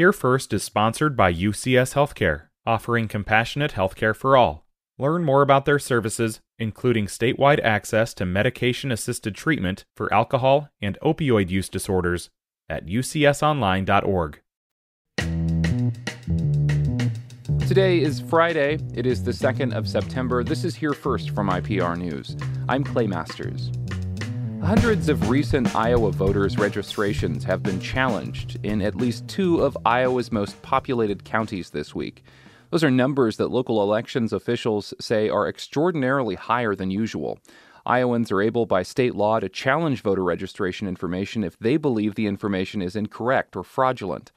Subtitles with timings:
[0.00, 4.64] Here First is sponsored by UCS Healthcare, offering compassionate healthcare for all.
[4.98, 10.96] Learn more about their services, including statewide access to medication assisted treatment for alcohol and
[11.02, 12.30] opioid use disorders,
[12.66, 14.40] at ucsonline.org.
[17.68, 18.78] Today is Friday.
[18.94, 20.42] It is the 2nd of September.
[20.42, 22.38] This is Here First from IPR News.
[22.70, 23.70] I'm Clay Masters.
[24.62, 30.30] Hundreds of recent Iowa voters' registrations have been challenged in at least two of Iowa's
[30.30, 32.22] most populated counties this week.
[32.70, 37.38] Those are numbers that local elections officials say are extraordinarily higher than usual.
[37.86, 42.26] Iowans are able by state law to challenge voter registration information if they believe the
[42.26, 44.30] information is incorrect or fraudulent.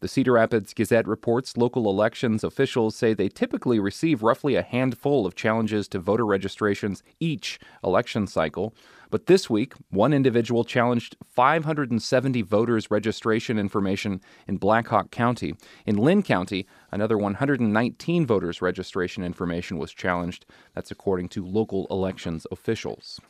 [0.00, 5.26] The Cedar Rapids Gazette reports local elections officials say they typically receive roughly a handful
[5.26, 8.74] of challenges to voter registrations each election cycle.
[9.12, 15.54] But this week, one individual challenged 570 voters' registration information in Black Hawk County.
[15.84, 20.46] In Linn County, another 119 voters' registration information was challenged.
[20.74, 23.20] That's according to local elections officials.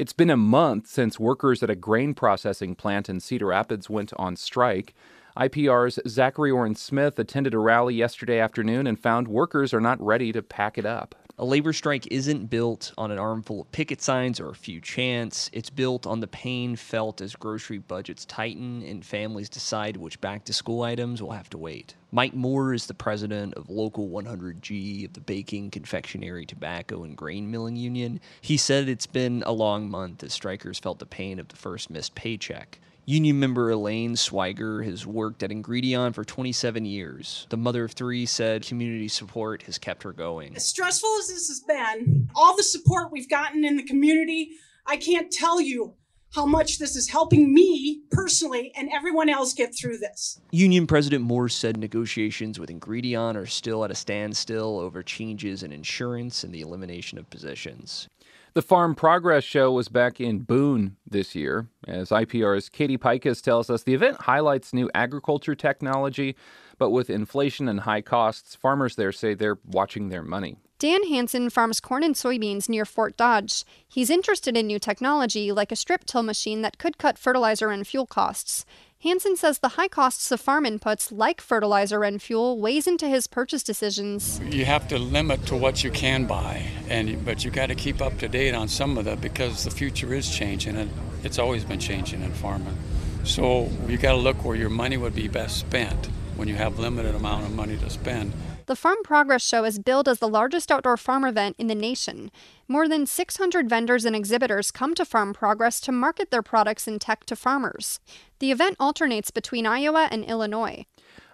[0.00, 4.12] It's been a month since workers at a grain processing plant in Cedar Rapids went
[4.16, 4.94] on strike.
[5.36, 10.32] IPR's Zachary Oren Smith attended a rally yesterday afternoon and found workers are not ready
[10.32, 11.14] to pack it up.
[11.40, 15.48] A labor strike isn't built on an armful of picket signs or a few chants.
[15.54, 20.44] It's built on the pain felt as grocery budgets tighten and families decide which back
[20.44, 21.94] to school items will have to wait.
[22.12, 27.50] Mike Moore is the president of Local 100G of the Baking, Confectionery, Tobacco, and Grain
[27.50, 28.20] Milling Union.
[28.42, 31.88] He said it's been a long month as strikers felt the pain of the first
[31.88, 32.78] missed paycheck.
[33.10, 37.44] Union member Elaine Swiger has worked at Ingredion for 27 years.
[37.50, 40.54] The mother of three said community support has kept her going.
[40.54, 44.52] As stressful as this has been, all the support we've gotten in the community,
[44.86, 45.94] I can't tell you
[46.36, 50.40] how much this is helping me personally and everyone else get through this.
[50.52, 55.72] Union President Moore said negotiations with Ingredion are still at a standstill over changes in
[55.72, 58.08] insurance and the elimination of positions.
[58.52, 61.68] The Farm Progress Show was back in Boone this year.
[61.86, 66.34] As IPR's Katie Peikes tells us, the event highlights new agriculture technology,
[66.76, 70.56] but with inflation and high costs, farmers there say they're watching their money.
[70.80, 73.64] Dan Hansen farms corn and soybeans near Fort Dodge.
[73.86, 77.86] He's interested in new technology like a strip till machine that could cut fertilizer and
[77.86, 78.64] fuel costs.
[79.02, 83.26] Hansen says the high costs of farm inputs like fertilizer and fuel weighs into his
[83.26, 84.38] purchase decisions.
[84.44, 88.02] You have to limit to what you can buy, and but you got to keep
[88.02, 90.90] up to date on some of that because the future is changing, and
[91.24, 92.76] it's always been changing in farming.
[93.24, 96.78] So you got to look where your money would be best spent when you have
[96.78, 98.34] limited amount of money to spend.
[98.70, 102.30] The Farm Progress Show is billed as the largest outdoor farm event in the nation.
[102.68, 107.00] More than 600 vendors and exhibitors come to Farm Progress to market their products and
[107.00, 107.98] tech to farmers.
[108.38, 110.86] The event alternates between Iowa and Illinois.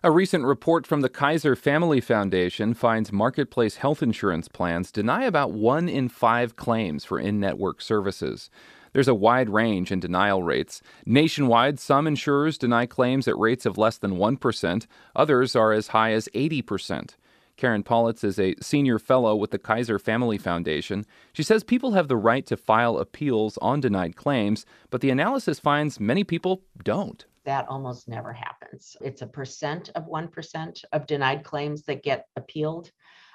[0.02, 5.52] A recent report from the Kaiser Family Foundation finds marketplace health insurance plans deny about
[5.52, 8.48] one in five claims for in network services.
[8.94, 10.80] There's a wide range in denial rates.
[11.04, 16.12] Nationwide, some insurers deny claims at rates of less than 1%, others are as high
[16.12, 17.10] as 80%.
[17.56, 21.06] Karen Pollitz is a senior fellow with the Kaiser Family Foundation.
[21.32, 25.58] She says people have the right to file appeals on denied claims, but the analysis
[25.58, 27.24] finds many people don't.
[27.44, 28.96] That almost never happens.
[29.00, 32.90] It's a percent of 1% of denied claims that get appealed.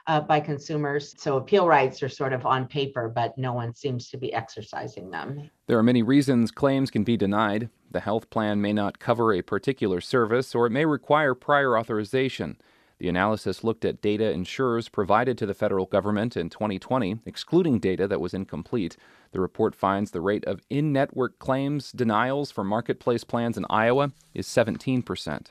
[0.07, 1.13] Uh, by consumers.
[1.19, 5.11] So appeal rights are sort of on paper, but no one seems to be exercising
[5.11, 5.51] them.
[5.67, 7.69] There are many reasons claims can be denied.
[7.91, 12.57] The health plan may not cover a particular service, or it may require prior authorization.
[13.01, 18.07] The analysis looked at data insurers provided to the federal government in 2020, excluding data
[18.07, 18.95] that was incomplete.
[19.31, 24.11] The report finds the rate of in network claims denials for marketplace plans in Iowa
[24.35, 25.47] is 17%.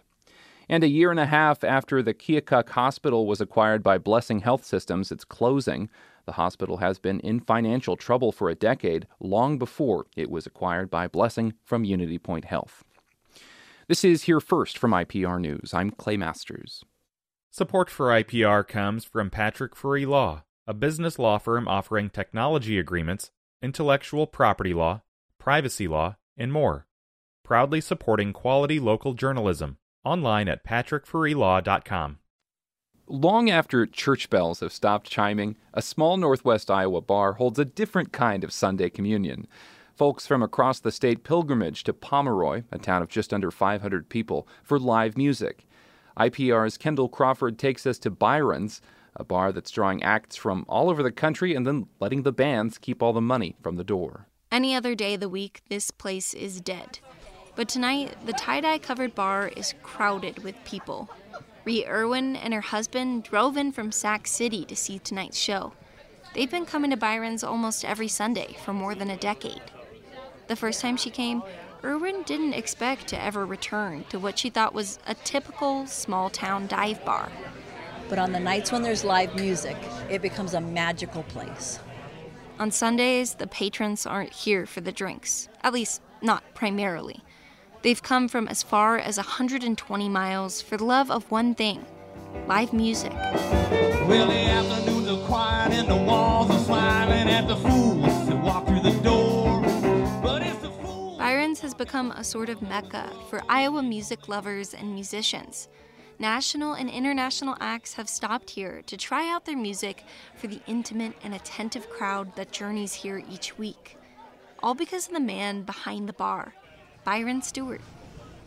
[0.69, 4.65] And a year and a half after the Keokuk Hospital was acquired by Blessing Health
[4.65, 5.91] Systems, it's closing.
[6.27, 10.89] The hospital has been in financial trouble for a decade, long before it was acquired
[10.89, 12.85] by Blessing from Unity Point Health.
[13.89, 15.75] This is Here First from IPR News.
[15.75, 16.85] I'm Clay Masters.
[17.53, 23.33] Support for IPR comes from Patrick Free Law, a business law firm offering technology agreements,
[23.61, 25.03] intellectual property law,
[25.37, 26.87] privacy law, and more.
[27.43, 29.79] Proudly supporting quality local journalism.
[30.05, 32.19] Online at patrickfreelaw.com.
[33.09, 38.13] Long after church bells have stopped chiming, a small Northwest Iowa bar holds a different
[38.13, 39.49] kind of Sunday communion.
[39.97, 44.47] Folks from across the state pilgrimage to Pomeroy, a town of just under 500 people,
[44.63, 45.67] for live music.
[46.21, 48.83] IPR's Kendall Crawford takes us to Byron's,
[49.17, 52.77] a bar that's drawing acts from all over the country and then letting the bands
[52.77, 54.27] keep all the money from the door.
[54.53, 56.99] Any other day of the week, this place is dead.
[57.57, 61.09] But tonight, the tie dye covered bar is crowded with people.
[61.65, 65.73] Ree Irwin and her husband drove in from Sac City to see tonight's show.
[66.35, 69.63] They've been coming to Byron's almost every Sunday for more than a decade.
[70.49, 71.43] The first time she came,
[71.83, 76.67] Irwin didn't expect to ever return to what she thought was a typical small town
[76.67, 77.31] dive bar.
[78.09, 79.77] But on the nights when there's live music,
[80.11, 81.79] it becomes a magical place.
[82.59, 87.23] On Sundays, the patrons aren't here for the drinks, at least not primarily.
[87.81, 91.87] They've come from as far as 120 miles for the love of one thing
[92.47, 93.13] live music.
[93.13, 94.31] Well,
[101.31, 105.69] Byron's has become a sort of mecca for Iowa music lovers and musicians.
[106.19, 110.03] National and international acts have stopped here to try out their music
[110.35, 113.97] for the intimate and attentive crowd that journeys here each week.
[114.61, 116.53] All because of the man behind the bar,
[117.05, 117.81] Byron Stewart.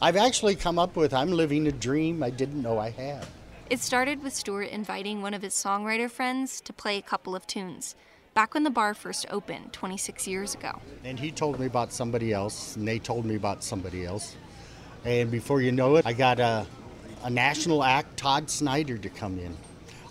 [0.01, 3.25] I've actually come up with I'm living a dream I didn't know I had.
[3.69, 7.47] It started with Stewart inviting one of his songwriter friends to play a couple of
[7.47, 7.95] tunes
[8.33, 10.79] back when the bar first opened 26 years ago.
[11.03, 14.35] And he told me about somebody else, and they told me about somebody else.
[15.05, 16.65] And before you know it, I got a,
[17.23, 19.55] a national act, Todd Snider, to come in.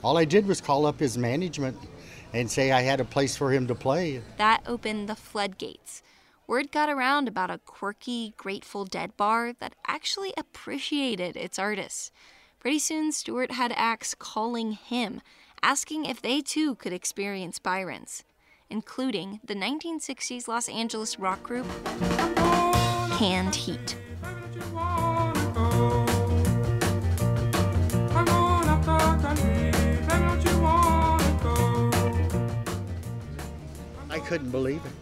[0.05, 1.77] All I did was call up his management
[2.33, 4.23] and say I had a place for him to play.
[4.37, 6.03] That opened the floodgates.
[6.47, 12.11] Word got around about a quirky, Grateful Dead bar that actually appreciated its artists.
[12.59, 15.21] Pretty soon, Stewart had acts calling him,
[15.63, 18.25] asking if they too could experience Byron's,
[18.69, 21.67] including the 1960s Los Angeles rock group
[23.17, 23.97] Canned Heat.
[34.11, 34.93] I couldn't believe it.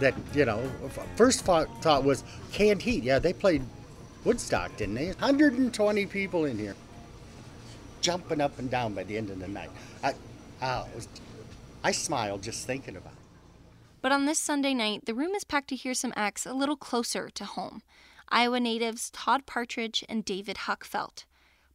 [0.00, 0.60] That, you know,
[1.14, 3.04] first thought, thought was canned heat.
[3.04, 3.62] Yeah, they played
[4.24, 5.06] Woodstock, didn't they?
[5.06, 6.74] 120 people in here
[8.04, 9.70] jumping up and down by the end of the night.
[10.02, 10.12] I,
[10.60, 11.08] oh, was,
[11.82, 13.18] I smiled just thinking about it.
[14.02, 16.76] But on this Sunday night, the room is packed to hear some acts a little
[16.76, 17.82] closer to home.
[18.28, 21.24] Iowa natives Todd Partridge and David Huckfelt.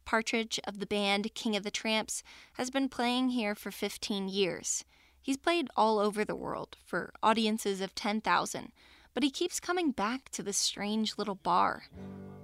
[0.04, 2.22] Partridge of the band King of the Tramps
[2.52, 4.84] has been playing here for 15 years.
[5.20, 8.70] He's played all over the world for audiences of 10,000,
[9.14, 11.86] but he keeps coming back to this strange little bar.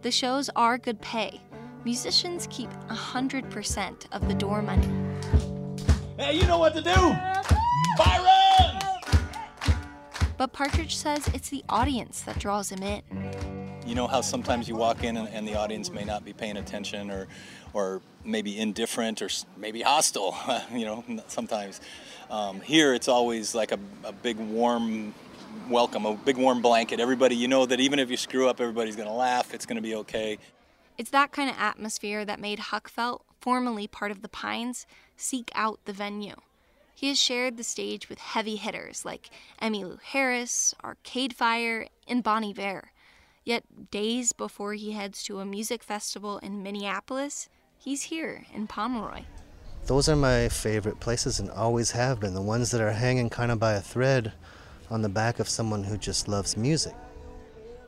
[0.03, 1.41] The shows are good pay.
[1.87, 4.89] Musicians keep 100% of the door money.
[6.19, 7.17] Hey, you know what to do!
[7.97, 8.81] Byron!
[10.37, 13.03] But Partridge says it's the audience that draws him in.
[13.87, 16.57] You know how sometimes you walk in and, and the audience may not be paying
[16.57, 17.29] attention or,
[17.73, 20.37] or maybe indifferent or maybe hostile,
[20.73, 21.81] you know, sometimes.
[22.29, 25.15] Um, here it's always like a, a big warm
[25.71, 26.99] welcome, a big warm blanket.
[26.99, 29.55] Everybody, you know that even if you screw up, everybody's going to laugh.
[29.55, 30.39] It's going to be okay.
[30.99, 35.81] It's that kind of atmosphere that made Huckfelt, formerly part of the Pines, seek out
[35.85, 36.37] the venue.
[36.95, 39.29] He has shared the stage with heavy hitters like
[39.61, 42.93] Emmylou Harris, Arcade Fire, and Bon Iver.
[43.45, 49.25] Yet, days before he heads to a music festival in Minneapolis, he's here in Pomeroy.
[49.85, 53.53] Those are my favorite places and always have been, the ones that are hanging kind
[53.53, 54.33] of by a thread
[54.91, 56.95] on the back of someone who just loves music.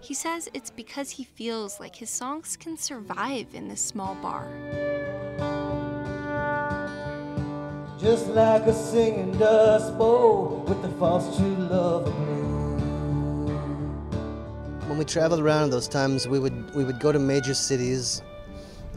[0.00, 4.48] He says it's because he feels like his songs can survive in this small bar.
[8.00, 12.49] Just like a singing dust bowl with the false true love of blue.
[14.88, 18.23] When we traveled around in those times, we would we would go to major cities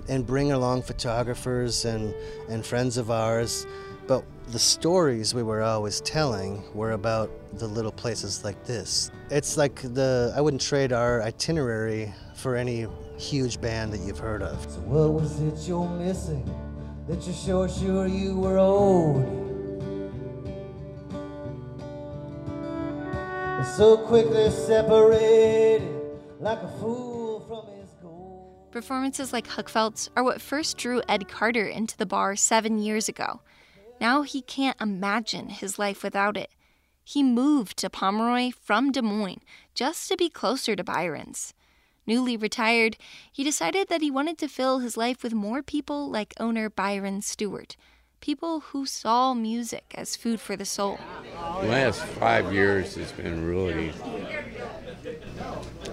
[0.08, 2.14] and bring along photographers and,
[2.50, 3.66] and friends of ours.
[4.08, 9.10] But the stories we were always telling were about the little places like this.
[9.30, 12.86] It's like the I wouldn't trade our itinerary for any
[13.18, 14.62] huge band that you've heard of.
[14.70, 16.44] So what was it you're missing
[17.08, 19.26] that you're sure sure you were owed?
[23.58, 25.88] And so quickly separated
[26.42, 28.70] like a fool from his gold.
[28.72, 33.40] Performances like Huckfelt's are what first drew Ed Carter into the bar seven years ago.
[34.02, 36.50] Now he can't imagine his life without it.
[37.04, 39.44] He moved to Pomeroy from Des Moines
[39.76, 41.54] just to be closer to Byron's.
[42.08, 42.98] Newly retired,
[43.32, 47.22] he decided that he wanted to fill his life with more people like owner Byron
[47.22, 47.78] Stewart,
[48.22, 51.00] people who saw music as food for the soul.
[51.62, 53.94] The last five years has been really,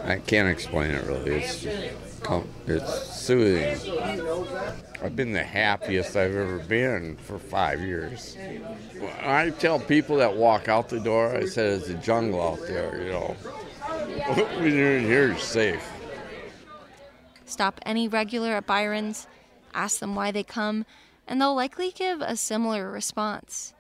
[0.09, 1.43] I can't explain it really.
[1.43, 1.67] It's,
[2.67, 3.77] it's soothing.
[5.03, 8.35] I've been the happiest I've ever been for five years.
[9.21, 13.03] I tell people that walk out the door, I said, it's a jungle out there,
[13.03, 13.37] you know.
[14.57, 15.87] when you're in here, you're safe.
[17.45, 19.27] Stop any regular at Byron's,
[19.75, 20.87] ask them why they come,
[21.27, 23.75] and they'll likely give a similar response.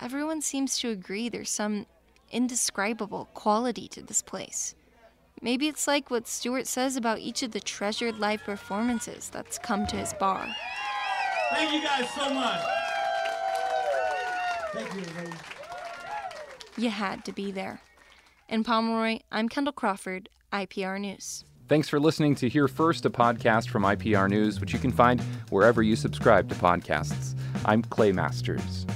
[0.00, 1.86] Everyone seems to agree there's some
[2.32, 4.74] indescribable quality to this place.
[5.40, 9.86] Maybe it's like what Stewart says about each of the treasured live performances that's come
[9.86, 10.48] to his bar.
[11.50, 12.60] Thank you guys so much.
[14.72, 15.36] Thank you, everybody.
[16.76, 17.80] You had to be there.
[18.48, 21.44] In Pomeroy, I'm Kendall Crawford, IPR News.
[21.68, 25.20] Thanks for listening to Here First, a podcast from IPR News, which you can find
[25.50, 27.34] wherever you subscribe to podcasts.
[27.64, 28.86] I'm Clay Masters.